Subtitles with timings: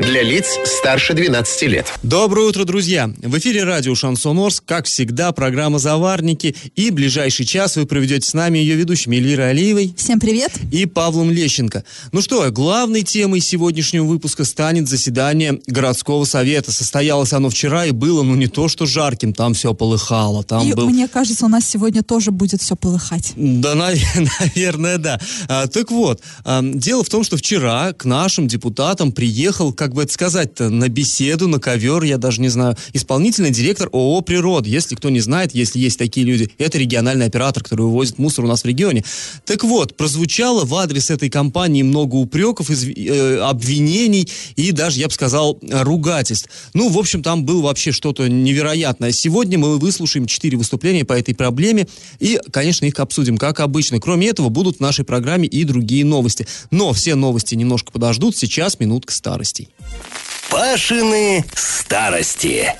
[0.00, 1.86] Для лиц старше 12 лет.
[2.02, 3.10] Доброе утро, друзья!
[3.22, 6.54] В эфире радио Шансон Орск, как всегда, программа «Заварники».
[6.76, 9.94] И ближайший час вы проведете с нами ее ведущими Эльвирой Алиевой.
[9.96, 10.52] Всем привет!
[10.70, 11.82] И Павлом Лещенко.
[12.12, 16.72] Ну что, главной темой сегодняшнего выпуска станет заседание городского совета.
[16.72, 20.44] Состоялось оно вчера и было, ну не то что жарким, там все полыхало.
[20.44, 20.88] Там И был...
[20.88, 23.32] мне кажется, у нас сегодня тоже будет все полыхать.
[23.34, 25.20] Да, наверное, да.
[25.48, 30.02] А, так вот, а, дело в том, что вчера к нашим депутатам приехал, как бы
[30.02, 34.68] это сказать-то, на беседу, на ковер, я даже не знаю, исполнительный директор ООО «Природа».
[34.68, 38.48] Если кто не знает, если есть такие люди, это региональный оператор, который вывозит мусор у
[38.48, 39.04] нас в регионе.
[39.44, 42.88] Так вот, прозвучало в адрес этой компании много упреков, изв...
[42.88, 46.48] э, обвинений и даже, я бы сказал, ругательств.
[46.74, 49.12] Ну, в общем, там было вообще что-то невероятное.
[49.12, 51.86] Сегодня мы выслушаем четыре выступления по этой проблеме
[52.18, 54.00] и, конечно, их обсудим, как обычно.
[54.00, 56.46] Кроме этого, будут в нашей программе и другие новости.
[56.70, 58.36] Но все новости немножко подождут.
[58.36, 59.68] Сейчас минутка старостей.
[60.50, 62.72] Пашины старости.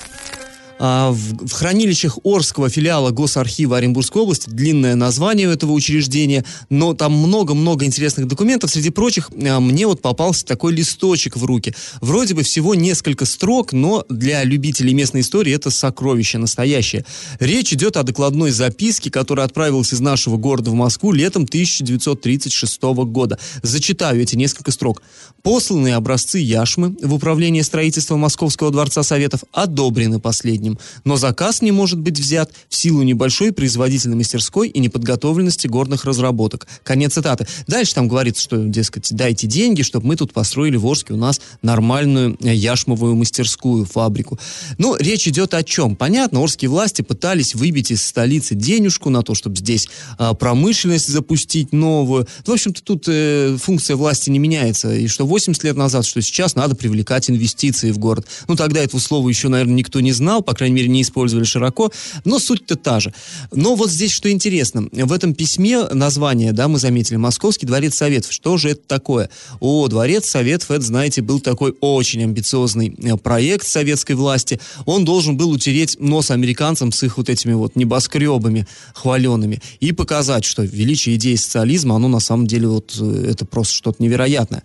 [0.79, 7.85] А, в, хранилищах Орского филиала Госархива Оренбургской области, длинное название этого учреждения, но там много-много
[7.85, 8.69] интересных документов.
[8.69, 11.73] Среди прочих, а, мне вот попался такой листочек в руки.
[12.01, 17.05] Вроде бы всего несколько строк, но для любителей местной истории это сокровище настоящее.
[17.39, 23.39] Речь идет о докладной записке, которая отправилась из нашего города в Москву летом 1936 года.
[23.63, 25.01] Зачитаю эти несколько строк.
[25.41, 31.71] Посланные образцы яшмы в управление строительства Московского дворца Советов одобрены последним последним, но заказ не
[31.71, 36.67] может быть взят в силу небольшой производительной мастерской и неподготовленности горных разработок.
[36.83, 37.47] Конец цитаты.
[37.67, 41.41] Дальше там говорится, что, дескать, дайте деньги, чтобы мы тут построили в Орске у нас
[41.61, 44.39] нормальную э, яшмовую мастерскую, фабрику.
[44.77, 45.95] Ну, речь идет о чем?
[45.95, 49.87] Понятно, орские власти пытались выбить из столицы денежку на то, чтобы здесь
[50.19, 52.27] э, промышленность запустить новую.
[52.45, 54.93] В общем-то, тут э, функция власти не меняется.
[54.93, 58.27] И что 80 лет назад, что сейчас надо привлекать инвестиции в город.
[58.47, 61.91] Ну, тогда этого слова еще, наверное, никто не знал, по крайней мере, не использовали широко,
[62.25, 63.13] но суть-то та же.
[63.51, 68.31] Но вот здесь что интересно, в этом письме название, да, мы заметили, Московский дворец Советов.
[68.31, 69.29] Что же это такое?
[69.59, 74.59] О, дворец Советов, это, знаете, был такой очень амбициозный э, проект советской власти.
[74.85, 80.45] Он должен был утереть нос американцам с их вот этими вот небоскребами хваленными и показать,
[80.45, 84.63] что величие идеи социализма, оно на самом деле вот э, это просто что-то невероятное.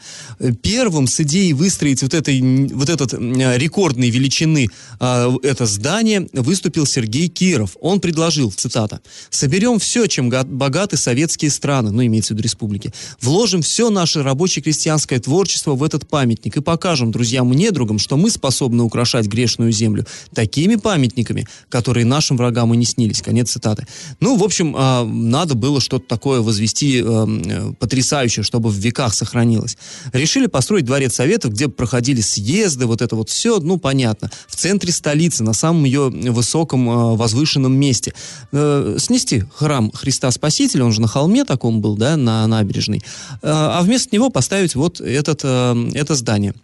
[0.62, 4.68] Первым с идеей выстроить вот, этой, вот этот рекордной величины
[5.00, 7.76] а, это здание выступил Сергей Киров.
[7.80, 9.00] Он предложил, цитата,
[9.30, 15.18] «Соберем все, чем богаты советские страны, ну, имеется в виду республики, вложим все наше рабоче-крестьянское
[15.18, 20.06] творчество в этот памятник и покажем друзьям и недругам, что мы способны украшать грешную землю
[20.32, 23.20] такими памятниками, которые нашим врагам и не снились».
[23.20, 23.88] Конец цитаты.
[24.20, 29.76] Ну, в общем, а, надо было что-то такое возвести э, потрясающее, чтобы в веках сохранилось.
[30.12, 34.30] Решили построить дворец Советов, где проходили съезды, вот это вот все, ну, понятно.
[34.46, 38.14] В центре столицы, на самом ее высоком э, возвышенном месте.
[38.52, 43.02] Э, снести храм Христа Спасителя, он же на холме таком был, да, на набережной, э,
[43.42, 46.54] а вместо него поставить вот этот, это здание.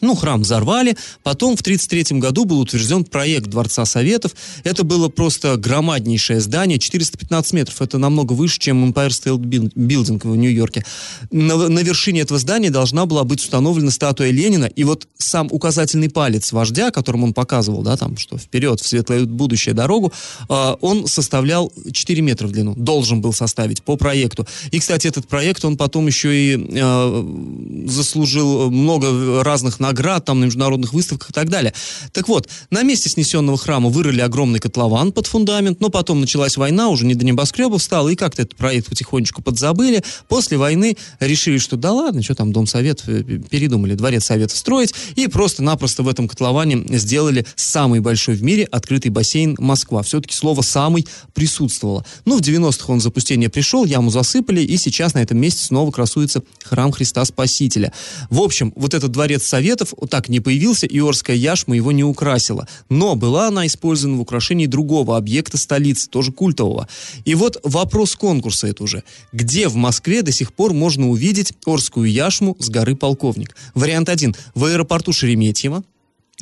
[0.00, 0.96] Ну, храм взорвали.
[1.22, 4.34] Потом в 1933 году был утвержден проект Дворца Советов.
[4.64, 7.82] Это было просто громаднейшее здание, 415 метров.
[7.82, 9.38] Это намного выше, чем Empire State
[9.74, 10.84] Building в Нью-Йорке.
[11.30, 14.64] На, на вершине этого здания должна была быть установлена статуя Ленина.
[14.64, 19.24] И вот сам указательный палец вождя, которым он показывал, да, там, что вперед, в светлое
[19.26, 20.12] будущее дорогу,
[20.48, 22.74] э, он составлял 4 метра в длину.
[22.74, 24.46] Должен был составить по проекту.
[24.70, 30.40] И, кстати, этот проект, он потом еще и э, заслужил много разных наград наград там
[30.40, 31.74] на международных выставках и так далее.
[32.12, 36.88] Так вот, на месте снесенного храма вырыли огромный котлован под фундамент, но потом началась война,
[36.88, 40.02] уже не до небоскребов стало, и как-то этот проект потихонечку подзабыли.
[40.28, 44.94] После войны решили, что да ладно, что там, Дом Совет, э, передумали Дворец Совета строить,
[45.16, 50.02] и просто-напросто в этом котловане сделали самый большой в мире открытый бассейн Москва.
[50.02, 52.04] Все-таки слово «самый» присутствовало.
[52.24, 56.42] Ну, в 90-х он запустение пришел, яму засыпали, и сейчас на этом месте снова красуется
[56.62, 57.92] храм Христа Спасителя.
[58.28, 62.04] В общем, вот этот Дворец Совет Советов так не появился, и Орская яшма его не
[62.04, 62.66] украсила.
[62.88, 66.88] Но была она использована в украшении другого объекта столицы, тоже культового.
[67.24, 69.02] И вот вопрос конкурса это уже.
[69.32, 73.56] Где в Москве до сих пор можно увидеть Орскую яшму с горы Полковник?
[73.74, 74.34] Вариант один.
[74.54, 75.82] В аэропорту Шереметьево.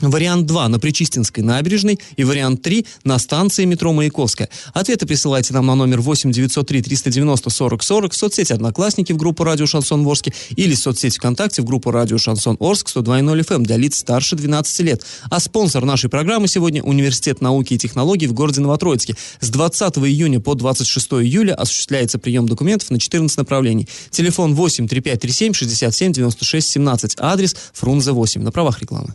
[0.01, 4.49] Вариант 2 на Причистинской набережной и вариант 3 на станции метро Маяковская.
[4.73, 9.45] Ответы присылайте нам на номер 8 903 390 40 40 в соцсети «Одноклассники» в группу
[9.45, 13.77] «Радио Шансон Орске» или в соцсети ВКонтакте в группу «Радио Шансон Орск» 102.0 FM для
[13.77, 15.03] лиц старше 12 лет.
[15.31, 19.17] А спонсор нашей программы сегодня Университет науки и технологий в городе Новотроицке.
[19.41, 23.89] С 20 июня по 26 июля осуществляется прием документов на 14 направлений.
[24.11, 27.17] Телефон 8 3537 67 96 17.
[27.19, 28.43] Адрес Фрунзе 8.
[28.43, 29.15] На правах рекламы.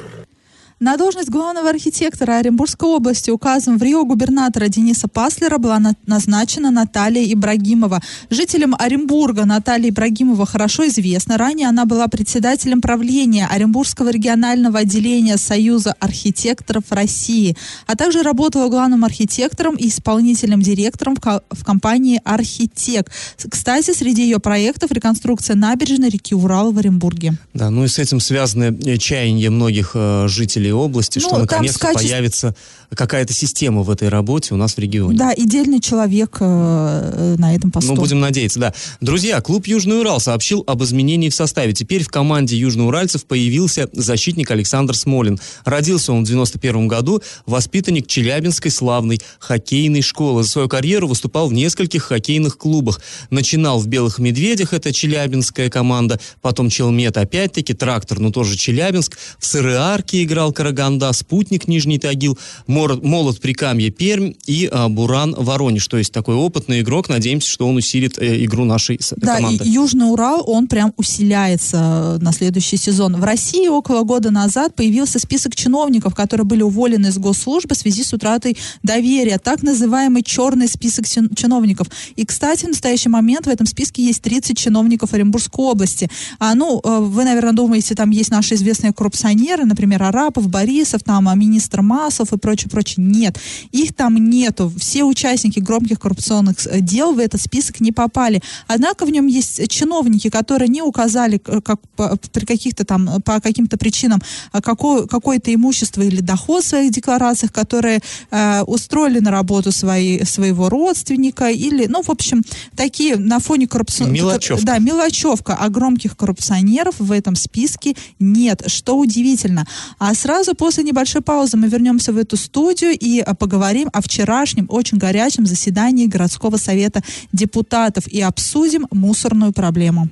[0.81, 6.71] На должность главного архитектора Оренбургской области указом в Рио губернатора Дениса Паслера была на- назначена
[6.71, 8.01] Наталья Ибрагимова.
[8.31, 11.37] Жителям Оренбурга Наталья Ибрагимова хорошо известна.
[11.37, 17.55] Ранее она была председателем правления Оренбургского регионального отделения Союза архитекторов России,
[17.85, 23.11] а также работала главным архитектором и исполнительным директором в, ко- в компании «Архитек».
[23.51, 27.35] Кстати, среди ее проектов реконструкция набережной реки Урал в Оренбурге.
[27.53, 30.27] Да, ну и с этим связаны э, чаяния многих э,
[30.71, 32.55] жителей области, Ну, что наконец-то с качеств- появится
[32.95, 35.17] какая-то система в этой работе у нас в регионе.
[35.17, 37.93] Да, и дельный человек э, на этом посту.
[37.93, 38.73] Ну, будем надеяться, да.
[38.99, 41.73] Друзья, клуб «Южный Урал» сообщил об изменении в составе.
[41.73, 45.39] Теперь в команде южноуральцев появился защитник Александр Смолин.
[45.63, 50.43] Родился он в 91 году, воспитанник Челябинской славной хоккейной школы.
[50.43, 52.99] За свою карьеру выступал в нескольких хоккейных клубах.
[53.29, 59.17] Начинал в «Белых медведях», это челябинская команда, потом «Челмет» опять-таки, «Трактор», ну тоже Челябинск.
[59.39, 62.37] В «Сыроарке» играл Караганда, «Спутник» Нижний Тагил,
[62.67, 65.87] «Мор- «Молот» Прикамье Пермь и а, «Буран» Воронеж.
[65.87, 67.09] То есть такой опытный игрок.
[67.09, 69.65] Надеемся, что он усилит э, игру нашей Да, команды.
[69.65, 73.15] и Южный Урал, он прям усиляется э, на следующий сезон.
[73.17, 78.03] В России около года назад появился список чиновников, которые были уволены из госслужбы в связи
[78.03, 79.39] с утратой доверия.
[79.39, 81.87] Так называемый черный список чин- чиновников.
[82.15, 86.07] И, кстати, в настоящий момент в этом списке есть 30 чиновников Оренбургской области.
[86.37, 91.27] А, ну, э, вы, наверное, думаете, там есть наши известные коррупционеры, например, Арапов, Борисов, там,
[91.27, 93.03] а, министр Масов и прочее, прочее.
[93.05, 93.39] Нет,
[93.71, 94.71] их там нету.
[94.77, 98.41] Все участники громких коррупционных э, дел в этот список не попали.
[98.67, 103.19] Однако в нем есть чиновники, которые не указали к- как, по- при каких-то там, э,
[103.21, 104.21] по каким-то причинам
[104.61, 107.99] какое, какое-то имущество или доход в своих декларациях, которые
[108.31, 112.43] э, устроили на работу свои, своего родственника или, ну, в общем,
[112.75, 114.15] такие на фоне коррупционных...
[114.15, 114.65] Мелочевка.
[114.65, 119.65] Да, мелочевка, а громких коррупционеров в этом списке нет, что удивительно.
[119.99, 124.65] А сразу после небольшой паузы мы вернемся в эту студию и а, поговорим о вчерашнем
[124.69, 127.01] очень горячем заседании городского совета
[127.31, 130.09] депутатов и обсудим мусорную проблему.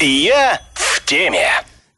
[0.00, 1.48] Я в теме.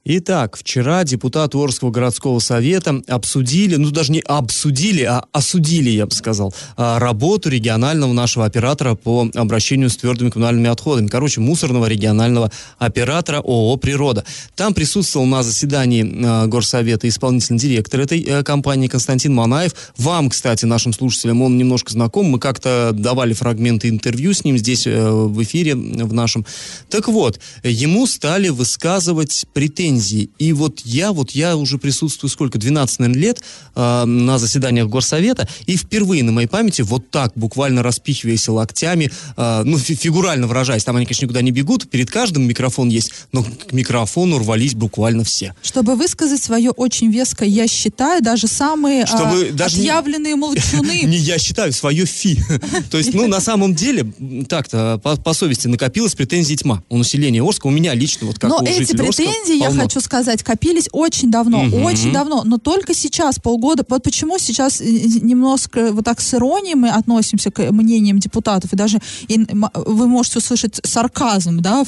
[0.02, 6.12] Итак, вчера депутаты Орского городского совета обсудили, ну даже не обсудили, а осудили, я бы
[6.12, 11.06] сказал, а, работу регионального нашего оператора по обращению с твердыми коммунальными отходами.
[11.06, 14.24] Короче, мусорного регионального оператора ООО «Природа».
[14.56, 19.74] Там присутствовал на заседании а, горсовета исполнительный директор этой э, компании Константин Манаев.
[19.98, 22.24] Вам, кстати, нашим слушателям, он немножко знаком.
[22.24, 26.46] Мы как-то давали фрагменты интервью с ним здесь э, в эфире в нашем.
[26.88, 29.89] Так вот, ему стали высказывать претензии.
[30.38, 33.42] И вот я, вот я уже присутствую сколько, 12, наверное, лет
[33.74, 39.62] э, на заседаниях горсовета, и впервые на моей памяти вот так, буквально распихиваясь локтями, э,
[39.64, 43.42] ну, фи- фигурально выражаясь, там они, конечно, никуда не бегут, перед каждым микрофон есть, но
[43.42, 45.54] к микрофону рвались буквально все.
[45.62, 51.02] Чтобы высказать свое очень веское, я считаю, даже самые Чтобы а, даже не- отъявленные молчуны
[51.04, 52.38] Не я считаю, свое фи.
[52.90, 54.12] То есть, ну, на самом деле,
[54.48, 56.82] так-то, по, совести накопилось претензий тьма.
[56.88, 59.70] У населения Орска, у меня лично, вот как Но эти претензии, я.
[59.82, 61.84] Хочу сказать, копились очень давно, Мгм.
[61.84, 63.84] очень давно, но только сейчас, полгода.
[63.88, 64.84] Вот почему сейчас э,
[65.22, 69.38] немножко вот так с иронией мы относимся к мнениям депутатов, и даже и
[69.74, 71.84] вы можете услышать сарказм, да,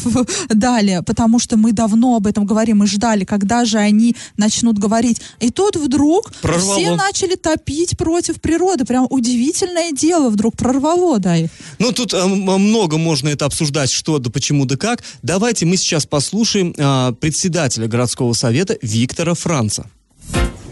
[0.48, 5.20] далее, потому что мы давно об этом говорим, мы ждали, когда же они начнут говорить.
[5.40, 6.78] И тут вдруг Прорвало.
[6.78, 8.84] все начали топить против природы.
[8.84, 11.50] Прям удивительное дело вдруг прорвало, да, их.
[11.78, 15.02] Ну, тут э, м- много можно это обсуждать, что да почему да как.
[15.22, 19.86] Давайте мы сейчас послушаем а, председателя городского совета Виктора Франца.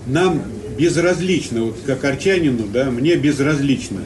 [0.07, 0.43] нам
[0.79, 4.01] безразлично, вот как арчанину, да, мне безразлично,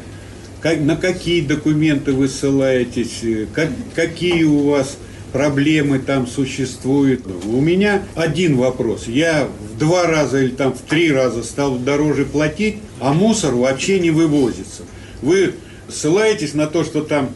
[0.61, 4.97] как, на какие документы вы ссылаетесь, э, как, какие у вас
[5.35, 7.23] проблемы там существуют.
[7.45, 9.09] У меня один вопрос.
[9.09, 13.99] Я в два раза или там в три раза стал дороже платить, а мусор вообще
[13.99, 14.85] не вывозится.
[15.23, 15.55] Вы
[15.89, 17.31] ссылаетесь на то, что там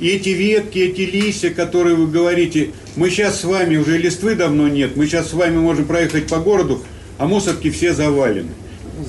[0.00, 4.94] эти ветки, эти листья, которые вы говорите, мы сейчас с вами, уже листвы давно нет,
[4.94, 6.82] мы сейчас с вами можем проехать по городу,
[7.16, 8.50] а мусорки все завалены.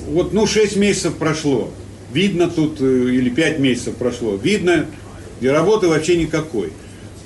[0.08, 1.70] Вот, ну, 6 месяцев прошло,
[2.10, 4.86] видно тут, э, или 5 месяцев прошло, видно,
[5.42, 6.72] и работы вообще никакой.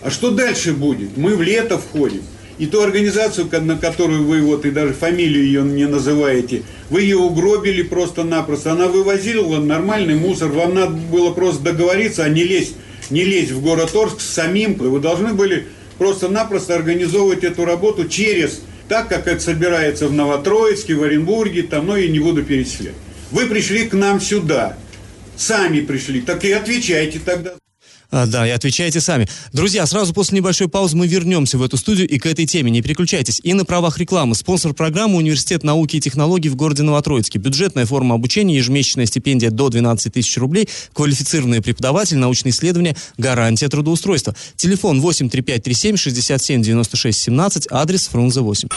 [0.02, 1.16] А что дальше будет?
[1.16, 2.22] Мы в лето входим.
[2.58, 7.18] И ту организацию, на которую вы вот и даже фамилию ее не называете, вы ее
[7.18, 8.72] угробили просто-напросто.
[8.72, 10.48] Она вывозила нормальный мусор.
[10.48, 12.74] Вам надо было просто договориться, а не лезть,
[13.10, 14.74] не лезть в город Орск самим.
[14.74, 15.66] Вы должны были
[15.98, 21.96] просто-напросто организовывать эту работу через, так как это собирается в Новотроицке, в Оренбурге, там, ну
[21.96, 22.94] и не буду перечислять.
[23.30, 24.76] Вы пришли к нам сюда,
[25.36, 27.54] сами пришли, так и отвечайте тогда.
[28.16, 29.28] А, да, и отвечайте сами.
[29.52, 32.70] Друзья, сразу после небольшой паузы мы вернемся в эту студию и к этой теме.
[32.70, 33.42] Не переключайтесь.
[33.42, 34.34] И на правах рекламы.
[34.34, 37.38] Спонсор программы Университет науки и технологий в городе Новотроицке.
[37.38, 44.34] Бюджетная форма обучения, ежемесячная стипендия до 12 тысяч рублей, квалифицированный преподаватель, научные исследования, гарантия трудоустройства.
[44.56, 48.68] Телефон 83537 67 96 17, адрес Фрунзе 8.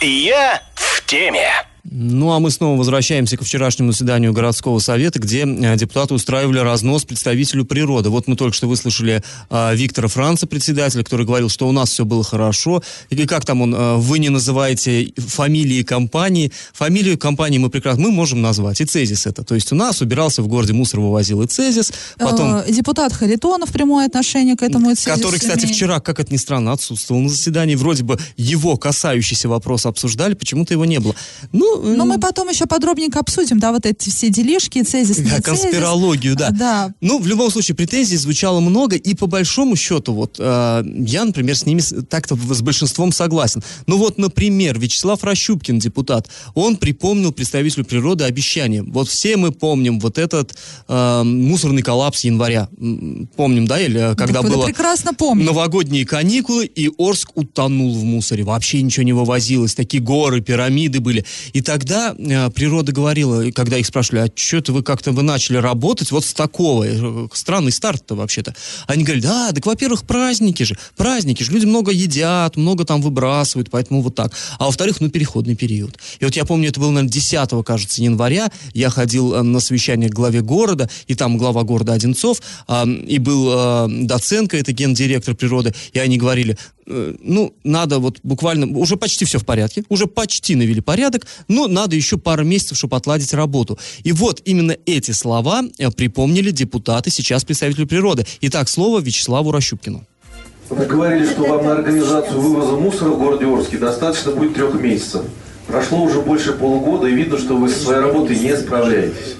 [0.00, 1.69] Я в теме.
[1.84, 7.04] Ну, а мы снова возвращаемся к вчерашнему заседанию городского совета, где э, депутаты устраивали разнос
[7.04, 8.10] представителю природы.
[8.10, 12.04] Вот мы только что выслушали э, Виктора Франца, председателя, который говорил, что у нас все
[12.04, 12.82] было хорошо.
[13.10, 16.52] Или как там он, э, вы не называете фамилии компании.
[16.72, 18.80] Фамилию компании мы прекрасно, мы можем назвать.
[18.80, 19.44] И Цезис это.
[19.44, 21.92] То есть у нас убирался в городе мусор, вывозил и Цезис.
[22.18, 24.94] Потом Э, Депутат Харитонов прямое отношение к этому.
[25.04, 25.76] который, кстати, имеет.
[25.76, 27.74] вчера, как это ни странно, отсутствовал на заседании.
[27.74, 31.14] Вроде бы его касающийся вопрос обсуждали, почему-то его не было.
[31.52, 35.40] Ну, Но мы потом еще подробненько обсудим, да, вот эти все делишки, цезис, не Да,
[35.40, 35.62] цезис.
[35.62, 36.50] конспирологию, да.
[36.50, 36.94] Да.
[37.00, 41.56] Ну, в любом случае, претензий звучало много, и по большому счету, вот, э, я, например,
[41.56, 43.62] с ними так-то с большинством согласен.
[43.86, 48.82] Ну вот, например, Вячеслав Рощупкин, депутат, он припомнил представителю природы обещание.
[48.82, 50.56] Вот все мы помним вот этот
[50.88, 52.68] э, мусорный коллапс января.
[53.36, 54.66] Помним, да, или э, когда Да, было...
[54.66, 55.44] прекрасно помню.
[55.44, 58.44] Новогодние каникулы, и Орск утонул в мусоре.
[58.44, 59.74] Вообще ничего не вывозилось.
[59.74, 61.24] Такие горы, пирамиды были.
[61.52, 65.22] И тогда э, природа говорила, и когда их спрашивали, а что это вы как-то вы
[65.22, 66.84] начали работать вот с такого?
[66.86, 68.54] Э, Странный старт-то вообще-то.
[68.86, 70.76] Они говорили, да, так, во-первых, праздники же.
[70.96, 71.52] Праздники же.
[71.52, 74.32] Люди много едят, много там выбрасывают, поэтому вот так.
[74.58, 75.98] А во-вторых, ну, переходный период.
[76.20, 78.50] И вот я помню, это было, наверное, 10, кажется, января.
[78.72, 82.40] Я ходил э, на совещание к главе города, и там глава города Одинцов,
[83.06, 86.56] и был Доценко, это гендиректор природы, и они говорили,
[86.90, 91.96] ну, надо вот буквально, уже почти все в порядке, уже почти навели порядок, но надо
[91.96, 93.78] еще пару месяцев, чтобы отладить работу.
[94.02, 98.26] И вот именно эти слова э, припомнили депутаты, сейчас представители природы.
[98.40, 100.04] Итак, слово Вячеславу Рощупкину.
[100.68, 105.22] Вы говорили, что вам на организацию вывоза мусора в городе Орске достаточно будет трех месяцев.
[105.66, 109.36] Прошло уже больше полугода, и видно, что вы со своей работой не справляетесь.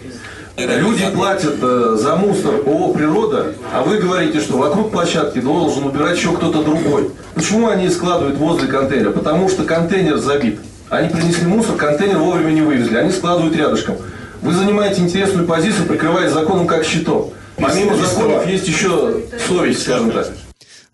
[0.67, 6.17] Люди платят э, за мусор ООО «Природа», а вы говорите, что вокруг площадки должен убирать
[6.17, 7.11] еще кто-то другой.
[7.35, 9.11] Почему они складывают возле контейнера?
[9.11, 10.61] Потому что контейнер забит.
[10.91, 13.97] Они принесли мусор, контейнер вовремя не вывезли, они складывают рядышком.
[14.43, 17.33] Вы занимаете интересную позицию, прикрываясь законом как щитом.
[17.57, 20.29] Помимо законов есть еще совесть, скажем так.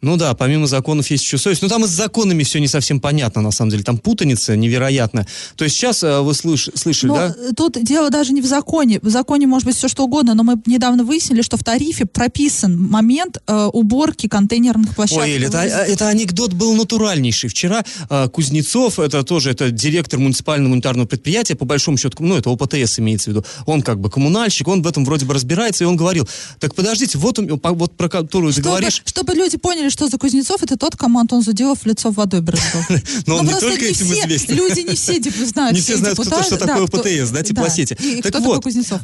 [0.06, 1.62] Ну да, помимо законов есть еще совесть.
[1.62, 3.82] Но там и с законами все не совсем понятно, на самом деле.
[3.82, 5.26] Там путаница невероятная.
[5.56, 7.34] То есть сейчас э, вы слыш- слышали, Но да?
[7.36, 9.00] э, тут дело даже не в законе.
[9.02, 12.80] В законе может быть все что угодно, но мы недавно выяснили, что в тарифе прописан
[12.80, 15.25] момент э, уборки контейнерных площадок.
[15.25, 17.50] Ой, Эль, это, а, это анекдот был натуральнейший.
[17.50, 22.48] Вчера э, Кузнецов, это тоже это директор муниципального унитарного предприятия, по большому счету, ну, это
[22.48, 25.86] ОПТС имеется в виду, он как бы коммунальщик, он в этом вроде бы разбирается, и
[25.88, 26.28] он говорил,
[26.60, 30.62] так подождите, вот, вот про которую ты Чтобы, говоришь, чтобы люди поняли, что за Кузнецов,
[30.62, 32.82] это тот, кому Антон Зудилов лицо водой брызгал.
[33.26, 34.54] но он Ну, не только этим известен.
[34.54, 35.74] Люди не все деп- знают.
[35.74, 37.96] Не все знают, что такое ПТС, да, теплосети.
[38.00, 39.00] И так вот, Кузнецов?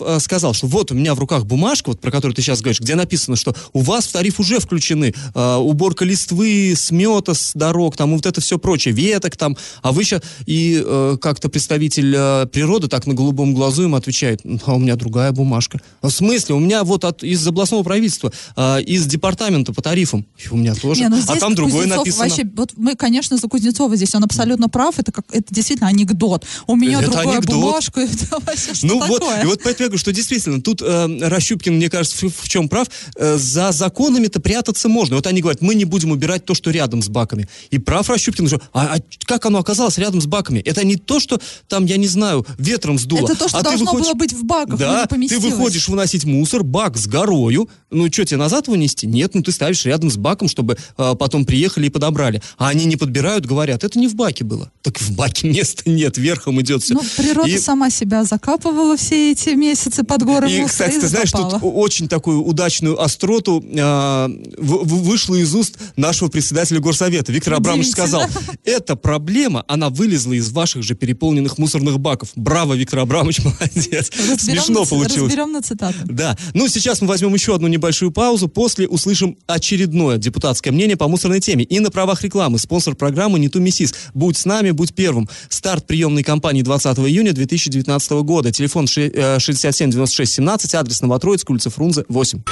[0.00, 2.42] не а, а, сказал, что вот у меня в руках бумажка, вот про которую ты
[2.42, 7.32] сейчас говоришь, где написано, что у вас в тариф уже включены а, уборка листвы, смета
[7.32, 11.48] с дорог, там вот это все прочее, веток там, а вы сейчас и э, как-то
[11.48, 15.80] представитель э, природы так на голубом глазу им отвечает, «Ну, а у меня другая бумажка.
[16.02, 16.54] «А В смысле?
[16.56, 21.00] У меня вот от, из областного правительства, из департамента по тарифам, И у меня тоже,
[21.02, 22.24] Не, ну а там другое Кузнецов написано.
[22.28, 26.46] Вообще, вот мы, конечно, за Кузнецова здесь, он абсолютно прав, это, как, это действительно анекдот.
[26.66, 27.54] У меня Это другая анекдот.
[27.56, 29.18] бумажка, это вообще что Ну такое?
[29.20, 32.48] вот, и вот поэтому я говорю, что действительно, тут э, Рощупкин, мне кажется, в, в
[32.48, 35.16] чем прав, э, за законами-то прятаться можно.
[35.16, 37.46] Вот они говорят, мы не будем убирать то, что рядом с баками.
[37.70, 40.60] И прав Рощупкин, что, а, а как оно оказалось рядом с баками?
[40.60, 43.24] Это не то, что там, я не знаю, ветром сдуло.
[43.26, 46.24] Это то, что а должно выходишь- было быть в баках, Да, не ты выходишь выносить
[46.24, 47.68] мусор, бак с горою.
[47.90, 49.06] Ну что, тебе назад его нести?
[49.06, 52.42] Нет, ну ты ставишь рядом с баком, чтобы э, потом приехали и подобрали.
[52.58, 54.70] А они не подбирают, говорят, это не в баке было.
[54.82, 56.94] Так в баке места нет, верхом идет все.
[56.94, 61.08] Ну, природа сама себя закапывала все эти месяцы под горы И, мусора кстати, и ты
[61.08, 67.32] знаешь, тут очень такую удачную остроту в- вышло из уст нашего председателя горсовета.
[67.32, 68.24] Виктор Абрамович сказал,
[68.64, 72.30] эта проблема, она вылезла из ваших же переполненных мусорных баков.
[72.36, 74.10] Браво, Виктор Абрамович, молодец.
[74.16, 75.22] Разберем Смешно на получилось.
[75.32, 75.98] Разберем на цитаты.
[76.04, 76.36] Да.
[76.54, 78.48] Ну, сейчас мы возьмем еще одну небольшую паузу.
[78.48, 81.64] После услышим очередной очередное депутатское мнение по мусорной теме.
[81.64, 82.58] И на правах рекламы.
[82.58, 83.94] Спонсор программы «Не ту миссис».
[84.12, 85.28] Будь с нами, будь первым.
[85.48, 88.52] Старт приемной кампании 20 июня 2019 года.
[88.52, 92.42] Телефон ши- э, 67 96 17, адрес Новотроицк, улица Фрунзе, 8.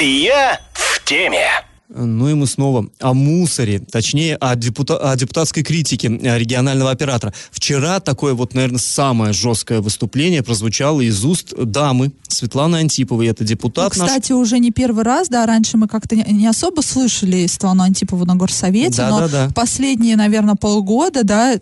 [0.00, 1.46] Я в теме.
[1.94, 7.34] Ну и мы снова о мусоре, точнее о, депута- о депутатской критике э, регионального оператора.
[7.50, 13.26] Вчера такое вот, наверное, самое жесткое выступление прозвучало из уст дамы Светланы Антиповой.
[13.26, 14.08] Это Ну, депутат наш.
[14.08, 18.36] кстати, уже не первый раз, да, раньше мы как-то не- особо слышали Светлану Антипову на
[18.36, 19.48] горсовете, Да, но да, да.
[19.54, 21.56] последние, наверное, полгода, да,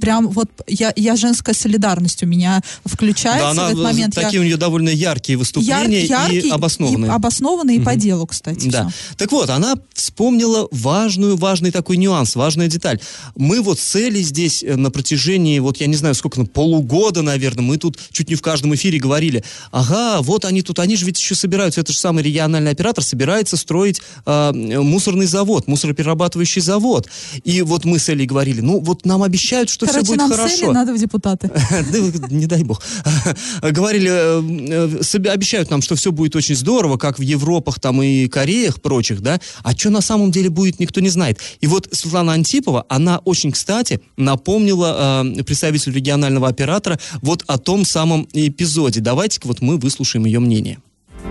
[0.00, 4.16] прям вот я, я женская солидарность у меня включается Да, она, в этот момент.
[4.16, 7.10] Я- такие у нее довольно яркие выступления яр- яркий и обоснованные.
[7.10, 8.68] И обоснованные и по делу, кстати.
[8.68, 8.88] Да.
[8.88, 9.16] всё.
[9.16, 13.00] Так вот, она вспомнила важную, важный такой нюанс, важную деталь.
[13.36, 17.62] Мы вот цели здесь э, на протяжении, вот я не знаю, сколько, на полугода, наверное,
[17.62, 21.18] мы тут чуть не в каждом эфире говорили, ага, вот они тут, они же ведь
[21.20, 27.08] еще собираются, это же самый региональный оператор собирается строить э, мусорный завод, мусороперерабатывающий завод.
[27.44, 30.56] И вот мы с Элей говорили, ну вот нам обещают, что все будет нам хорошо.
[30.56, 31.50] цели надо в депутаты.
[31.90, 32.82] Да, не дай бог.
[33.62, 38.28] Говорили, э, э, обещают нам, что все будет очень здорово, как в Европах там и
[38.28, 41.38] Кореях прочих, да, а что на самом деле будет, никто не знает.
[41.60, 47.84] И вот Светлана Антипова, она очень, кстати, напомнила э, представителю регионального оператора вот о том
[47.84, 49.00] самом эпизоде.
[49.00, 50.78] Давайте-ка вот мы выслушаем ее мнение.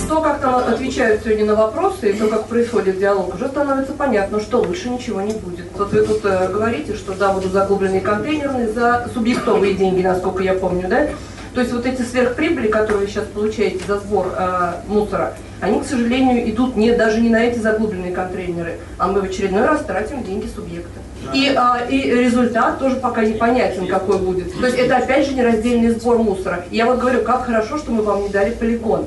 [0.07, 4.39] То, как там отвечают сегодня на вопросы, и то, как происходит диалог, уже становится понятно,
[4.39, 5.65] что лучше ничего не будет.
[5.75, 10.53] Вот вы тут э, говорите, что да, будут заглубленные контейнерные за субъектовые деньги, насколько я
[10.53, 11.07] помню, да?
[11.53, 15.85] То есть вот эти сверхприбыли, которые вы сейчас получаете за сбор э, мусора, они, к
[15.85, 20.23] сожалению, идут не, даже не на эти заглубленные контейнеры, а мы в очередной раз тратим
[20.23, 20.99] деньги субъекта.
[21.33, 24.57] И, а, и результат тоже пока непонятен, какой будет.
[24.57, 26.63] То есть это опять же нераздельный сбор мусора.
[26.71, 29.05] И я вот говорю, как хорошо, что мы вам не дали полигон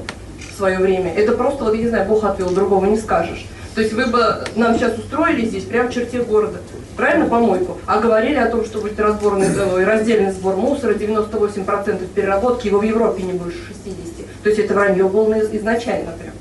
[0.63, 1.13] свое время.
[1.13, 3.47] Это просто, вот я не знаю, Бог отвел, другого не скажешь.
[3.75, 6.59] То есть вы бы нам сейчас устроили здесь, прямо в черте города.
[6.97, 7.79] Правильно, помойку?
[7.87, 12.83] А говорили о том, что будет разборный, э, раздельный сбор мусора, 98% переработки, его в
[12.85, 14.27] Европе не больше 60.
[14.45, 16.32] То есть это вранье было из- изначально прям.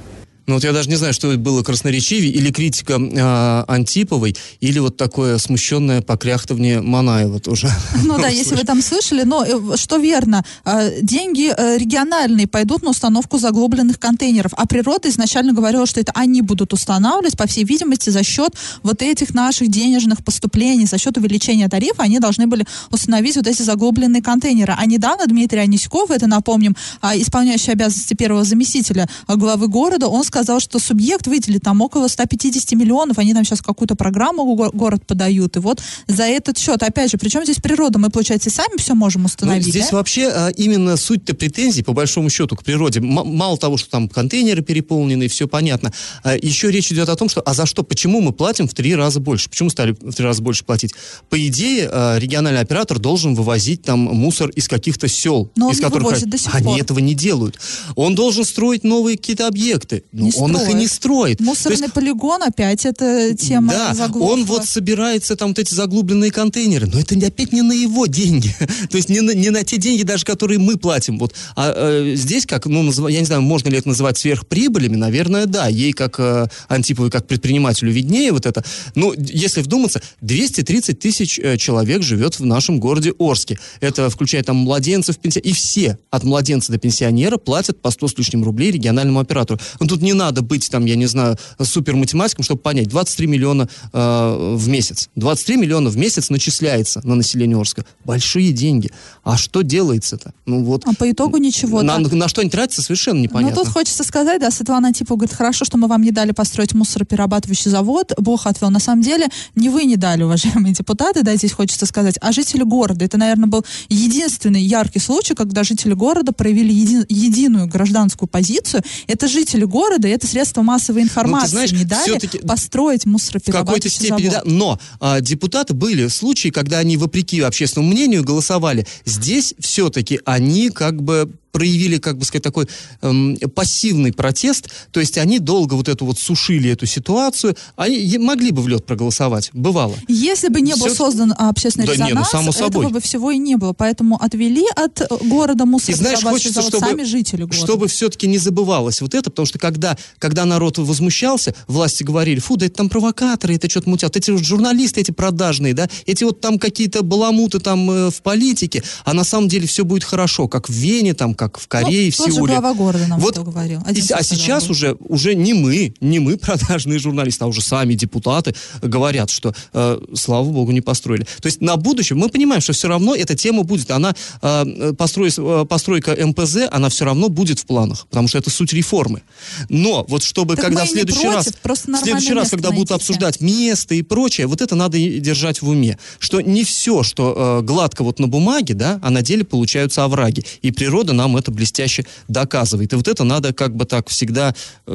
[0.47, 4.97] Ну вот я даже не знаю, что было красноречивее, или критика э, Антиповой, или вот
[4.97, 7.69] такое смущенное покряхтывание Манаева тоже.
[8.03, 12.83] Ну да, если вы там слышали, но э, что верно, э, деньги э, региональные пойдут
[12.83, 17.63] на установку заглубленных контейнеров, а природа изначально говорила, что это они будут устанавливать, по всей
[17.63, 22.65] видимости, за счет вот этих наших денежных поступлений, за счет увеличения тарифа, они должны были
[22.89, 24.73] установить вот эти заглубленные контейнеры.
[24.77, 30.23] А недавно Дмитрий Аниськов, это напомним, а, исполняющий обязанности первого заместителя а, главы города, он
[30.31, 35.05] сказал, что субъект выделит там около 150 миллионов, они там сейчас какую-то программу го- город
[35.05, 38.93] подают, и вот за этот счет, опять же, причем здесь природа, мы, получается, сами все
[38.95, 39.97] можем Ну, установить, здесь да?
[39.97, 42.99] вообще а, именно суть-то претензий, по большому счету, к природе.
[43.01, 45.91] М- мало того, что там контейнеры переполнены, все понятно.
[46.23, 48.95] а, еще речь идет о том, что а за что, почему мы платим в три
[48.95, 49.49] раза больше?
[49.49, 50.93] Почему стали в три раза больше платить?
[51.29, 55.51] По идее, а, региональный оператор должен вывозить там мусор из каких-то сел.
[55.57, 56.13] Но из которых
[56.53, 56.79] Они пор.
[56.79, 57.59] этого не делают.
[57.95, 60.03] Он должен строить новые какие-то объекты.
[60.21, 61.37] Но Не он их и не строит.
[61.39, 64.33] То Мусорный есть полигон опять это тема да, заглохла.
[64.33, 68.55] он вот собирается там вот эти заглубленные контейнеры, но это опять не на его деньги,
[68.89, 71.17] то есть не на, не на те деньги даже, которые мы платим.
[71.17, 71.33] Вот.
[71.55, 75.45] А э, здесь как, ну, называ- я не знаю, можно ли это называть сверхприбылями, наверное,
[75.45, 78.63] да, ей как э, Антиповой, как предпринимателю виднее вот это.
[78.95, 83.59] Ну, если вдуматься, 230 тысяч э, человек живет в нашем городе Орске.
[83.79, 88.17] Это включая там младенцев, пенсионеров, и все от младенца до пенсионера платят по 100 с
[88.17, 89.59] лишним рублей региональному оператору.
[89.79, 93.69] Ну, тут не надо быть там, я не знаю, супер математиком, чтобы понять, 23 миллиона
[93.93, 95.09] э, в месяц.
[95.15, 97.85] 23 миллиона в месяц начисляется на население Орска.
[98.05, 98.91] Большие деньги.
[99.23, 100.33] А что делается-то?
[100.45, 100.83] Ну вот.
[100.85, 101.81] А по итогу ничего.
[101.81, 102.15] на, да.
[102.15, 103.55] на что они тратятся, совершенно непонятно.
[103.55, 106.73] Ну, тут хочется сказать, да, Светлана Антипова говорит, хорошо, что мы вам не дали построить
[106.73, 108.69] мусороперерабатывающий завод, Бог отвел.
[108.69, 112.63] На самом деле, не вы не дали, уважаемые депутаты, да, здесь хочется сказать, а жители
[112.63, 113.05] города.
[113.05, 118.83] Это, наверное, был единственный яркий случай, когда жители города проявили еди- единую гражданскую позицию.
[119.07, 123.89] Это жители города, и это средства массовой информации Ну, знаешь, не дали построить В какой-то
[123.89, 124.43] степени, завод.
[124.45, 124.51] да.
[124.51, 128.85] Но а, депутаты были случаи, когда они, вопреки общественному мнению, голосовали.
[129.05, 132.67] Здесь все-таки они как бы проявили, как бы сказать, такой
[133.01, 138.51] эм, пассивный протест, то есть они долго вот эту вот сушили эту ситуацию, они могли
[138.51, 139.95] бы в лед проголосовать, бывало.
[140.07, 142.85] Если бы не был Всё- создан общественный Да не, ну, резонанс, само собой.
[142.85, 143.73] этого бы всего и не было.
[143.73, 147.57] Поэтому отвели от э, города мусор И знаешь, хочется, чтобы, сами жители города.
[147.57, 152.57] чтобы все-таки не забывалось вот это, потому что когда, когда народ возмущался, власти говорили, фу,
[152.57, 156.41] да это там провокаторы, это что-то мутят, эти вот журналисты эти продажные, да, эти вот
[156.41, 160.69] там какие-то баламуты там э, в политике, а на самом деле все будет хорошо, как
[160.69, 162.53] в Вене, там, как в Корее, ну, в тот же Сеуле.
[162.53, 163.79] глава города нам Вот говорил.
[163.91, 166.37] и- а сейчас уже, уже не мы, не мы,
[166.77, 171.23] продажные журналисты, а уже сами депутаты говорят, что, э, слава богу, не построили.
[171.41, 175.33] То есть на будущее мы понимаем, что все равно эта тема будет, она, э, построй-
[175.35, 179.23] э, постройка МПЗ, она все равно будет в планах, потому что это суть реформы.
[179.69, 182.93] Но вот чтобы, Так когда в следующий против, раз, в следующий раз, когда будут найдите.
[183.13, 187.65] обсуждать место и прочее, вот это надо держать в уме, что не все, что э,
[187.65, 190.43] гладко вот на бумаге, да, а на деле получаются овраги.
[190.61, 192.93] И природа нам это блестяще доказывает.
[192.93, 194.53] И вот это надо как бы так всегда,
[194.87, 194.91] э,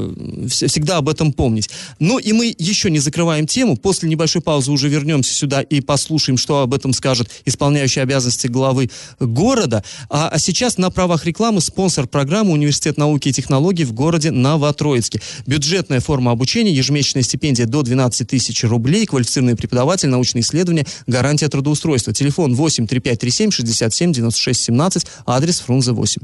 [0.46, 1.70] вс- всегда об этом помнить.
[1.98, 3.76] Ну и мы еще не закрываем тему.
[3.76, 8.90] После небольшой паузы уже вернемся сюда и послушаем, что об этом скажет исполняющий обязанности главы
[9.20, 9.82] города.
[10.08, 15.20] А, а сейчас на правах рекламы спонсор программы Университет науки и технологий в городе Новотроицке.
[15.46, 22.12] Бюджетная форма обучения, ежемесячная стипендия до 12 тысяч рублей, квалифицированный преподаватель, научные исследования, гарантия трудоустройства.
[22.12, 26.22] Телефон 8 3537 67 96 17, адрес Фрунзе 8.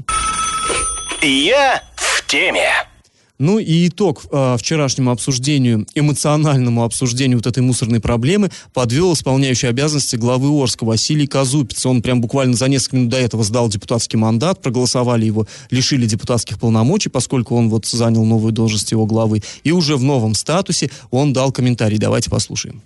[1.21, 2.69] Я в теме.
[3.39, 10.15] Ну и итог э, вчерашнему обсуждению, эмоциональному обсуждению вот этой мусорной проблемы подвел исполняющий обязанности
[10.15, 11.85] главы Орска Василий Казупец.
[11.85, 16.59] Он прям буквально за несколько минут до этого сдал депутатский мандат, проголосовали его, лишили депутатских
[16.59, 19.41] полномочий, поскольку он вот занял новую должность его главы.
[19.63, 21.97] И уже в новом статусе он дал комментарий.
[21.97, 22.81] Давайте послушаем.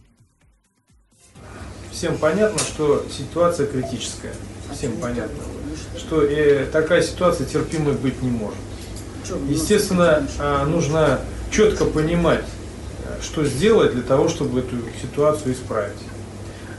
[1.91, 4.34] Всем понятно, что ситуация критическая.
[4.73, 5.43] Всем понятно,
[5.97, 8.57] что э, такая ситуация терпимой быть не может.
[9.49, 11.19] Естественно, а, нужно
[11.51, 12.45] четко понимать,
[13.05, 15.97] э, что сделать для того, чтобы эту ситуацию исправить.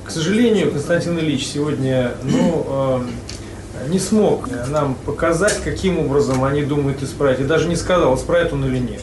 [0.05, 3.03] К сожалению, Константин Ильич сегодня ну,
[3.85, 7.41] э, не смог нам показать, каким образом они думают исправить.
[7.41, 9.03] И даже не сказал, исправит он или нет.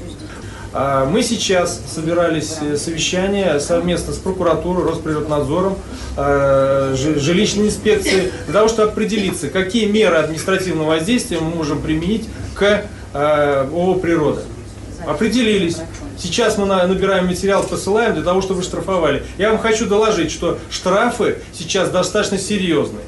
[0.78, 5.78] А Мы сейчас собирались э, совещание совместно с прокуратурой, Росприроднадзором,
[6.18, 12.28] э, жи- жилищной инспекцией, для того, чтобы определиться, какие меры административного воздействия мы можем применить
[12.56, 12.62] к
[13.14, 14.42] э, ООО «Природа».
[15.08, 15.78] Определились.
[16.18, 19.24] Сейчас мы на- набираем материал, посылаем для того, чтобы штрафовали.
[19.38, 23.06] Я вам хочу доложить, что штрафы сейчас достаточно серьезные.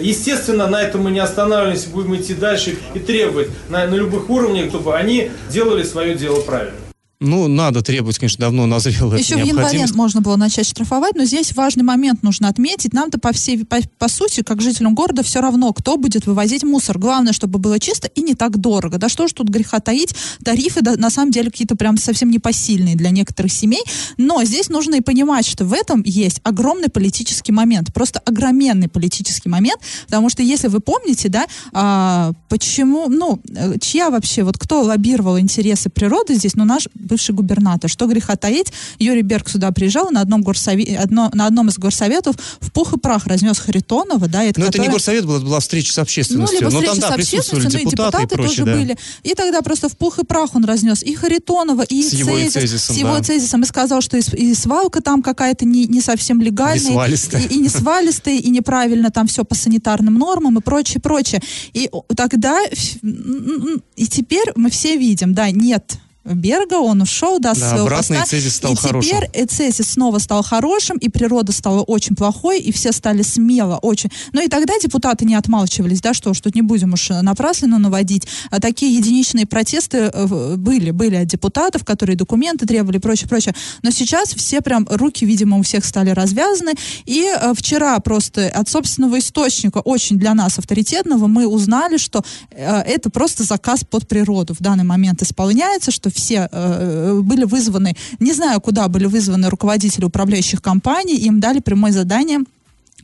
[0.00, 4.68] Естественно, на этом мы не останавливаемся, будем идти дальше и требовать на, на любых уровнях,
[4.68, 6.83] чтобы они делали свое дело правильно.
[7.24, 11.24] Ну, надо требовать, конечно, давно назрела эта Еще в январе можно было начать штрафовать, но
[11.24, 12.92] здесь важный момент нужно отметить.
[12.92, 16.98] Нам-то по всей, по, по сути, как жителям города, все равно, кто будет вывозить мусор.
[16.98, 18.98] Главное, чтобы было чисто и не так дорого.
[18.98, 20.14] Да что ж тут греха таить?
[20.44, 23.82] Тарифы, да, на самом деле, какие-то прям совсем непосильные для некоторых семей.
[24.18, 27.92] Но здесь нужно и понимать, что в этом есть огромный политический момент.
[27.94, 29.80] Просто огроменный политический момент.
[30.06, 35.38] Потому что, если вы помните, да, а, почему, ну, э, чья вообще, вот кто лоббировал
[35.38, 36.54] интересы природы здесь?
[36.54, 37.88] Ну, наш бывший губернатор.
[37.88, 42.36] Что греха таить, Юрий Берг сюда приезжал на одном, горсове- одно, на одном из горсоветов
[42.60, 45.60] в пух и прах разнес Харитонова, да, это Но это не горсовет был, это была
[45.60, 46.60] встреча с ну, общественностью.
[46.60, 48.72] либо Но там, встреча да, с присутствовали общественностью, ну и депутаты, и прочее, тоже да.
[48.72, 48.98] были.
[49.22, 52.52] И тогда просто в пух и прах он разнес и Харитонова, и С его Цезис,
[52.52, 53.22] Цезисом, с его да.
[53.22, 56.84] Цезисом, и сказал, что и, свалка там какая-то не, не совсем легальная.
[56.84, 57.42] Не свалистая.
[57.42, 61.40] И, и не свалистая, и неправильно там все по санитарным нормам и прочее, прочее.
[61.72, 67.86] И тогда, и теперь мы все видим, да, нет Берга, он ушел, да, Да, своего
[67.86, 68.30] обратно, поста.
[68.30, 69.10] Цезис стал и хорошим.
[69.10, 73.76] теперь э, Цезис снова стал хорошим, и природа стала очень плохой, и все стали смело
[73.76, 74.10] очень.
[74.32, 78.26] Но и тогда депутаты не отмалчивались, да, что тут не будем уж напраслину наводить.
[78.50, 83.54] А такие единичные протесты э, были, были от депутатов, которые документы требовали и прочее, прочее.
[83.82, 86.72] Но сейчас все прям руки, видимо, у всех стали развязаны.
[87.04, 92.80] И э, вчера просто от собственного источника, очень для нас авторитетного, мы узнали, что э,
[92.80, 98.32] это просто заказ под природу в данный момент исполняется, что все э, были вызваны, не
[98.32, 102.40] знаю, куда были вызваны руководители управляющих компаний, им дали прямое задание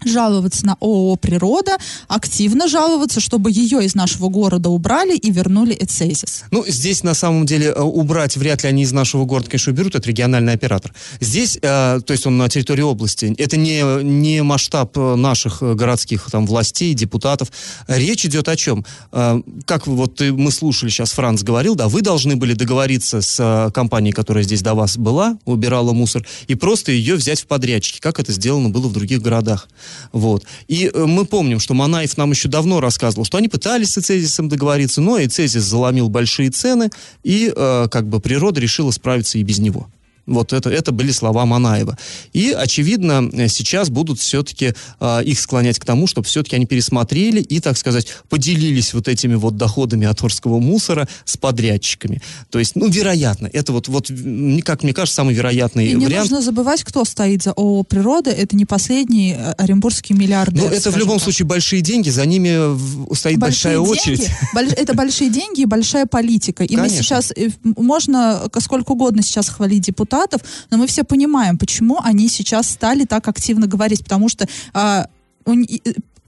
[0.04, 1.76] жаловаться на ООО «Природа»,
[2.08, 6.44] активно жаловаться, чтобы ее из нашего города убрали и вернули Эцезис.
[6.50, 9.94] Ну, здесь на самом деле э, убрать вряд ли они из нашего города, конечно, уберут,
[9.94, 10.92] это региональный оператор.
[11.20, 15.74] Здесь, э, то есть он на территории области, это не, не масштаб э, наших э,
[15.74, 17.50] городских там властей, депутатов.
[17.88, 18.84] Речь идет о чем?
[19.12, 24.12] Э, как вот мы слушали сейчас, Франц говорил, да, вы должны были договориться с компанией,
[24.12, 28.32] которая здесь до вас была, убирала мусор, и просто ее взять в подрядчики, как это
[28.32, 29.68] сделано было в других городах.
[30.12, 30.44] Вот.
[30.68, 34.48] И э, мы помним, что Манаев нам еще давно рассказывал, что они пытались с Эцезисом
[34.48, 36.90] договориться, но Эцезис заломил большие цены,
[37.22, 39.88] и э, как бы природа решила справиться и без него.
[40.30, 41.98] Вот это, это были слова Манаева.
[42.32, 47.40] И, очевидно, э, сейчас будут все-таки э, их склонять к тому, чтобы все-таки они пересмотрели
[47.40, 52.22] и, так сказать, поделились вот этими вот доходами от Орского мусора с подрядчиками.
[52.50, 54.10] То есть, ну, вероятно, это вот, вот
[54.64, 56.30] как мне кажется, самый вероятный И не вариант.
[56.30, 58.30] нужно забывать, кто стоит за ООО «Природа».
[58.30, 60.62] Это не последний э, оренбургский миллиардер.
[60.62, 61.24] Ну, это в любом так.
[61.24, 64.30] случае большие деньги, за ними в- стоит большая деньги, очередь.
[64.54, 66.62] боль- это большие деньги и большая политика.
[66.62, 67.02] И мы Конечно.
[67.02, 70.19] сейчас, э, можно сколько угодно сейчас хвалить депутатов,
[70.70, 74.02] но мы все понимаем, почему они сейчас стали так активно говорить.
[74.02, 75.04] Потому что э,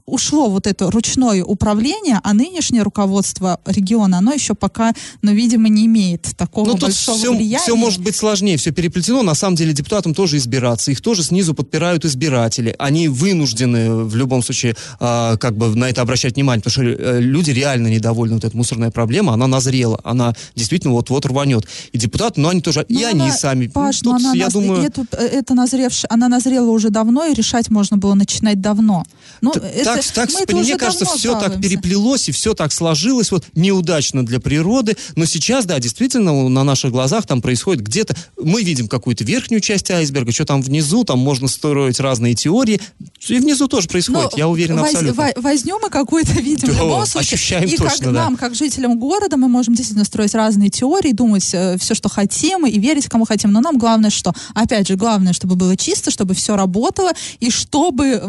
[0.05, 5.85] ушло вот это ручное управление, а нынешнее руководство региона, оно еще пока, ну, видимо, не
[5.85, 7.59] имеет такого Ну, тут большого все, влияния.
[7.63, 9.23] все может быть сложнее, все переплетено.
[9.23, 10.91] На самом деле депутатам тоже избираться.
[10.91, 12.75] Их тоже снизу подпирают избиратели.
[12.79, 17.19] Они вынуждены в любом случае а, как бы на это обращать внимание, потому что э,
[17.21, 18.35] люди реально недовольны.
[18.35, 19.99] Вот эта мусорная проблема, она назрела.
[20.03, 21.65] Она действительно вот-вот рванет.
[21.93, 23.67] И депутаты, ну, они тоже, и Ну, они она- сами.
[23.67, 24.83] Паш, Ну, ну, тут, она, я наз- думаю...
[24.83, 29.03] эту- э, это назревшая, она назрела уже давно, и решать можно было начинать давно.
[29.41, 31.69] Ну, это- так, так, мы мне кажется, все так жалуемся.
[31.69, 36.91] переплелось и все так сложилось, вот неудачно для природы, но сейчас, да, действительно, на наших
[36.91, 41.47] глазах там происходит где-то, мы видим какую-то верхнюю часть айсберга, что там внизу, там можно
[41.47, 42.81] строить разные теории,
[43.27, 45.31] и внизу тоже происходит, Ну, я уверен воз- абсолютно.
[45.35, 47.35] во- Возню мы какую-то видим в Да, любом случае.
[47.35, 48.23] ощущаем и точно, как да.
[48.23, 52.77] нам, как жителям города, мы можем действительно строить разные теории, думать все, что хотим, и
[52.79, 53.51] верить кому хотим.
[53.51, 54.33] Но нам главное что?
[54.53, 58.21] Опять же, главное, чтобы было чисто, чтобы все работало, и чтобы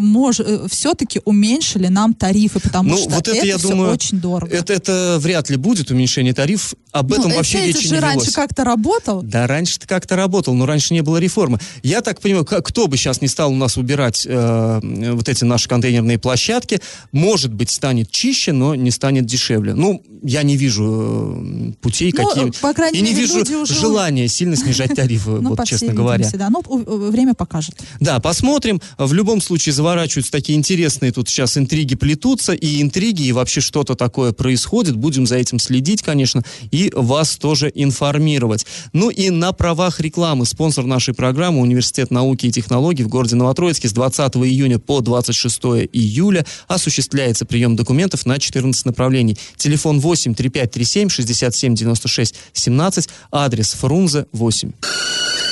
[0.70, 1.20] все-таки
[1.54, 4.54] уменьшили нам тарифы, потому Ну, что вот это, это, я всё думаю, очень дорого.
[4.54, 8.18] Это, это вряд ли будет уменьшение тарифов, об этом ну, вообще речи же не раньше
[8.26, 8.34] велось.
[8.34, 9.22] как-то работал.
[9.22, 11.58] Да, раньше ты как-то работал, но раньше не было реформы.
[11.82, 14.80] Я так понимаю, кто бы сейчас не стал у нас убирать э,
[15.12, 16.80] вот эти наши контейнерные площадки,
[17.12, 19.74] может быть, станет чище, но не станет дешевле.
[19.74, 24.28] Ну, я не вижу э, путей Ну, какие по крайней И не вижу уже- желания
[24.28, 26.28] сильно снижать тарифы, Ну, вот честно говоря.
[26.34, 26.48] да.
[26.50, 26.62] Ну,
[27.10, 27.74] время покажет.
[28.00, 28.80] Да, посмотрим.
[28.98, 33.94] В любом случае заворачиваются такие интересные тут сейчас интриги плетутся, и интриги, и вообще что-то
[33.94, 34.96] такое происходит.
[34.96, 38.66] Будем за этим следить, конечно, и вас тоже информировать.
[38.92, 43.88] Ну и на правах рекламы спонсор нашей программы Университет науки и технологий в городе Новотроицке
[43.88, 45.60] с 20 июня по 26
[45.92, 49.36] июля осуществляется прием документов на 14 направлений.
[49.56, 54.72] Телефон 8 3537 67 96 17, адрес Фрунзе 8.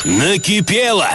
[0.04, 1.08] Накипело!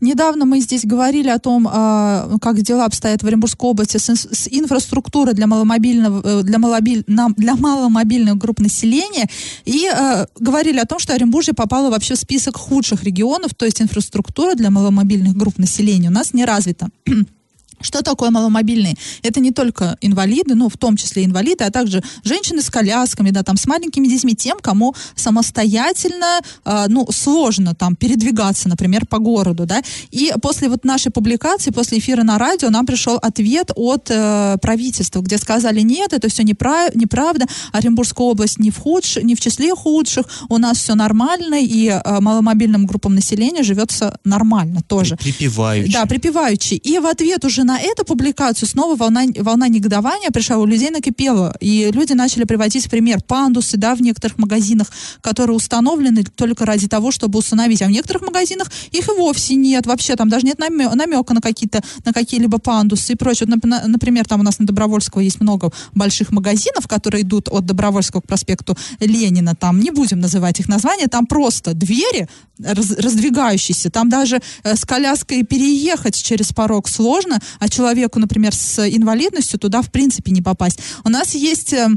[0.00, 4.16] Недавно мы здесь говорили о том, а, как дела обстоят в Оренбургской области с, ин-
[4.16, 9.28] с инфраструктурой для маломобильного, э, для, малобиль- для маломобильных групп населения
[9.64, 13.80] и э, говорили о том, что Оренбуржье попало вообще в список худших регионов, то есть
[13.80, 16.88] инфраструктура для маломобильных групп населения у нас не развита.
[17.80, 18.94] Что такое маломобильные?
[19.22, 23.42] Это не только инвалиды, ну, в том числе инвалиды, а также женщины с колясками, да,
[23.42, 29.66] там, с маленькими детьми, тем, кому самостоятельно, э, ну, сложно там передвигаться, например, по городу,
[29.66, 29.82] да.
[30.10, 35.20] И после вот нашей публикации, после эфира на радио, нам пришел ответ от э, правительства,
[35.20, 39.16] где сказали, нет, это все неправ- неправда, Оренбургская область не в, худш...
[39.22, 44.82] не в числе худших, у нас все нормально, и э, маломобильным группам населения живется нормально
[44.86, 45.16] тоже.
[45.16, 45.92] Припеваючи.
[45.92, 46.74] Да, припеваючи.
[46.74, 51.56] И в ответ уже на эту публикацию снова волна, волна негодования пришла, у людей накипела.
[51.60, 54.86] И люди начали приводить в пример пандусы, да, в некоторых магазинах,
[55.20, 57.82] которые установлены только ради того, чтобы установить.
[57.82, 59.84] А в некоторых магазинах их и вовсе нет.
[59.86, 63.48] Вообще там даже нет намека, на какие-то, на какие-либо пандусы и прочее.
[63.50, 67.66] Вот, нап- например, там у нас на Добровольского есть много больших магазинов, которые идут от
[67.66, 69.56] Добровольского к проспекту Ленина.
[69.56, 73.90] Там не будем называть их названия, там просто двери раз- раздвигающиеся.
[73.90, 79.82] Там даже э, с коляской переехать через порог сложно, а человеку, например, с инвалидностью туда
[79.82, 80.80] в принципе не попасть.
[81.04, 81.88] У нас есть э,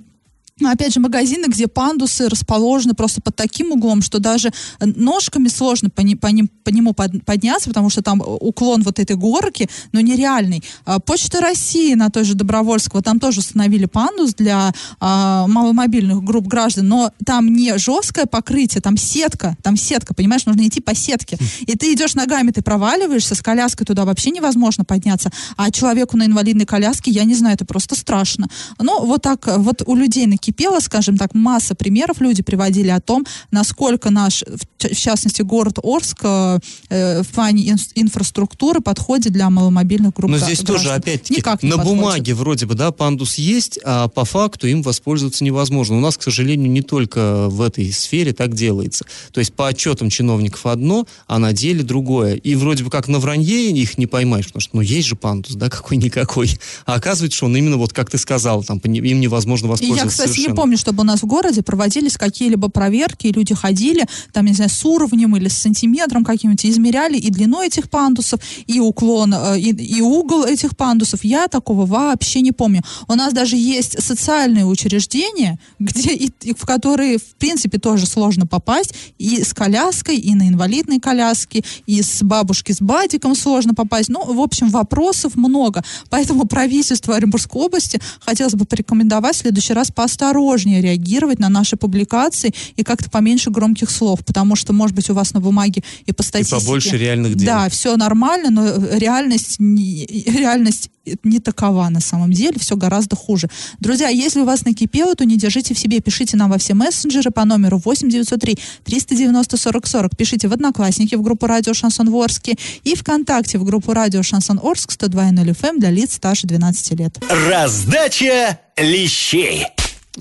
[0.67, 6.01] опять же, магазины, где пандусы расположены просто под таким углом, что даже ножками сложно по,
[6.01, 9.99] ни- по ним, по нему под- подняться, потому что там уклон вот этой горки, ну,
[9.99, 10.63] нереальный.
[10.85, 16.47] А, Почта России на той же Добровольского, там тоже установили пандус для а, маломобильных групп
[16.47, 21.37] граждан, но там не жесткое покрытие, там сетка, там сетка, понимаешь, нужно идти по сетке.
[21.61, 26.25] И ты идешь ногами, ты проваливаешься, с коляской туда вообще невозможно подняться, а человеку на
[26.25, 28.47] инвалидной коляске, я не знаю, это просто страшно.
[28.79, 33.25] Ну, вот так, вот у людей накипело, скажем так, масса примеров люди приводили о том,
[33.51, 34.43] насколько наш,
[34.79, 36.59] в частности, город Орск э,
[36.89, 40.95] э, в плане ин- инфраструктуры подходит для маломобильных групп Но здесь тоже, граждан.
[40.97, 41.99] опять-таки, Никак на подходит.
[41.99, 45.97] бумаге вроде бы, да, пандус есть, а по факту им воспользоваться невозможно.
[45.97, 49.05] У нас, к сожалению, не только в этой сфере так делается.
[49.31, 52.35] То есть по отчетам чиновников одно, а на деле другое.
[52.35, 55.55] И вроде бы как на вранье их не поймаешь, потому что, ну, есть же пандус,
[55.55, 56.57] да, какой-никакой.
[56.85, 60.23] А оказывается, что он именно вот, как ты сказал, там, им невозможно И я, воспользоваться
[60.23, 60.55] кстати, совершенно.
[60.55, 64.69] помню, чтобы у нас в городе проводились какие-либо проверки, и люди ходили, там, не знаю,
[64.69, 69.71] с уровнем или с сантиметром каким-нибудь, измеряли и длину этих пандусов, и уклон, э, и,
[69.71, 71.23] и угол этих пандусов.
[71.23, 72.83] Я такого вообще не помню.
[73.07, 78.45] У нас даже есть социальные учреждения, где и, и в которые, в принципе, тоже сложно
[78.45, 84.09] попасть, и с коляской, и на инвалидной коляске, и с бабушки с бадиком сложно попасть.
[84.09, 85.83] Ну, в общем, вопросов много.
[86.09, 89.91] Поэтому правительство Оренбургской области хотелось бы порекомендовать в следующий раз
[90.29, 95.13] поосторожнее реагировать на наши публикации и как-то поменьше громких слов, потому что, может быть, у
[95.13, 96.59] вас на бумаге и по статистике...
[96.59, 97.47] побольше реальных дел.
[97.47, 100.89] Да, все нормально, но реальность, не- реальность
[101.23, 103.47] не такова на самом деле, все гораздо хуже.
[103.79, 107.31] Друзья, если у вас накипело, то не держите в себе, пишите нам во все мессенджеры
[107.31, 112.95] по номеру 8903 390 40 40, пишите в Одноклассники в группу Радио Шансон Орске и
[112.95, 117.17] ВКонтакте в группу Радио Шансон Орск 102.0 FM эм для лиц старше 12 лет.
[117.49, 119.65] Раздача лещей.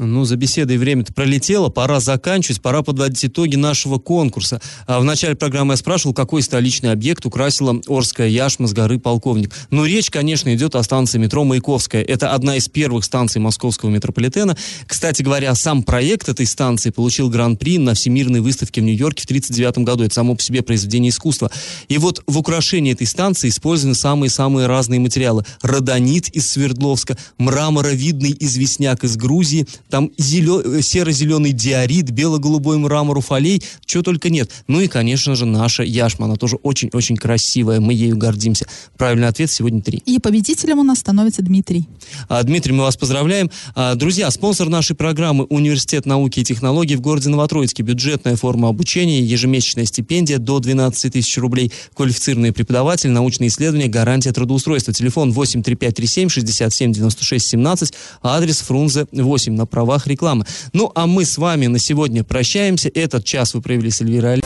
[0.01, 4.61] Ну, за беседой время-то пролетело, пора заканчивать, пора подводить итоги нашего конкурса.
[4.87, 9.53] А в начале программы я спрашивал, какой столичный объект украсила Орская яшма с горы Полковник.
[9.71, 12.03] Ну, речь, конечно, идет о станции метро Маяковская.
[12.03, 14.57] Это одна из первых станций московского метрополитена.
[14.87, 19.85] Кстати говоря, сам проект этой станции получил гран-при на Всемирной выставке в Нью-Йорке в 1939
[19.85, 20.05] году.
[20.05, 21.51] Это само по себе произведение искусства.
[21.89, 25.45] И вот в украшении этой станции использованы самые-самые разные материалы.
[25.61, 34.03] Родонит из Свердловска, мраморовидный известняк из Грузии, там зелё- серо-зеленый диорит, бело-голубой мрамор уфалей, чего
[34.03, 34.51] только нет.
[34.67, 38.67] Ну и, конечно же, наша яшма, она тоже очень-очень красивая, мы ею гордимся.
[38.97, 40.03] Правильный ответ сегодня три.
[40.07, 41.89] И победителем у нас становится Дмитрий.
[42.29, 43.51] А, Дмитрий, мы вас поздравляем.
[43.75, 47.83] А, Друзья, спонсор нашей программы Университет науки и технологий в городе Новотроицке.
[47.83, 54.93] Бюджетная форма обучения, ежемесячная стипендия до 12 тысяч рублей, квалифицированный преподаватель, научные исследования, гарантия трудоустройства.
[54.93, 60.45] Телефон 83537 67 96 17, адрес Фрунзе 8 на правах рекламы.
[60.73, 62.89] Ну, а мы с вами на сегодня прощаемся.
[62.93, 64.45] Этот час вы провели с Эльвирой Али-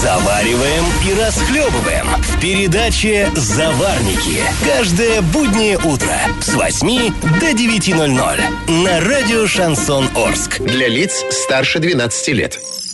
[0.00, 4.38] Завариваем и расхлебываем в передаче «Заварники».
[4.64, 10.60] Каждое буднее утро с 8 до 9.00 на радио «Шансон Орск».
[10.60, 12.60] Для лиц старше 12 лет.